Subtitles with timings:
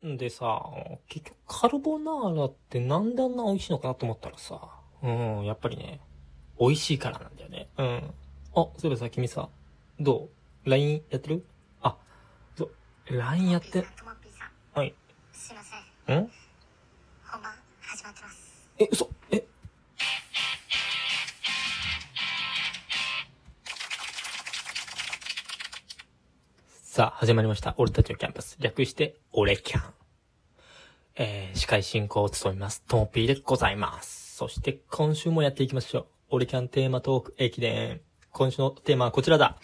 [0.00, 0.62] でさ、
[1.08, 4.60] 結局カルボナーラってなんであんな美味しいのかなと思ったらさ、
[5.02, 6.00] うん、やっぱりね、
[6.60, 7.68] 美味しいからなんだよね。
[7.76, 7.86] うん。
[7.86, 8.00] あ、
[8.54, 9.48] そういえばさ、君さ、
[9.98, 10.28] ど
[10.66, 11.44] う ?LINE やってる？
[11.82, 11.96] あ、
[12.56, 12.70] そう、
[13.10, 13.84] LINE やって、
[14.72, 14.94] はい。
[15.32, 15.62] すいま
[16.06, 16.18] せん。
[16.18, 16.30] ん？
[17.26, 17.52] 本番
[17.82, 18.68] 始まってます。
[18.78, 19.10] え、嘘
[26.90, 27.74] さあ、始まりました。
[27.76, 28.56] 俺たちのキャンパス。
[28.60, 29.92] 略して、俺キャン。
[31.16, 32.82] えー、司会進行を務めます。
[32.88, 34.36] ともぴーでございます。
[34.36, 36.06] そして、今週もやっていきましょう。
[36.30, 38.00] 俺キャンテーマトーク駅伝。
[38.30, 39.58] 今週のテーマはこちらだ。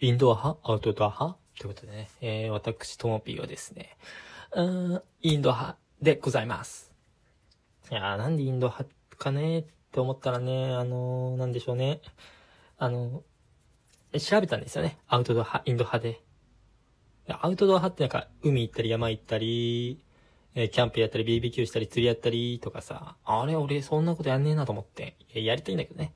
[0.00, 0.72] インドア派？
[0.72, 1.38] アウトドア派？
[1.58, 3.98] ということでね、えー、私、ともぴーはですね、
[4.52, 6.94] うん、インド派でございます。
[7.90, 12.00] いやー、なんでインド派かねって思ったらね、あのー、なんでしょうね。
[12.78, 13.20] あのー、
[14.18, 14.98] 調べたんですよね。
[15.06, 16.20] アウトドア派、インド派で。
[17.28, 20.04] アウトドア派ってなんか、海行ったり山行ったり、
[20.54, 25.16] えキャンプやったり、BBQ したり、釣りやったりとかさ、あれ、俺、そんなことやんねえなと思って。
[25.32, 26.12] やりたいんだけどね。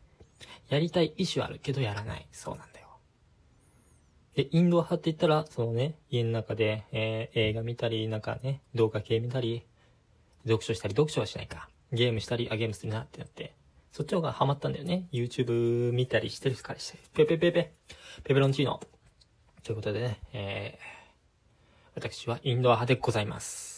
[0.69, 2.27] やりたい意志はあるけど、やらない。
[2.33, 2.89] そうなんだよ。
[4.35, 9.65] で、インド派って言ったら、そのね、家の中で、えー映画見たり、なんかね、動画系見たり、
[10.45, 11.69] 読書したり、読書はしないか。
[11.93, 13.54] ゲームしたり、あ、ゲームするなってなって。
[13.95, 15.07] そっちの方がハマったんだよね。
[15.13, 16.99] YouTube 見たりしてるからして。
[17.15, 17.75] ペペペペ。
[18.25, 18.81] ペペロンチーノ。
[19.63, 23.74] ということでね、えー、私はインドア派でございます。